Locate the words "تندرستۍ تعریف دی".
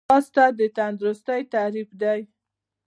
0.77-2.19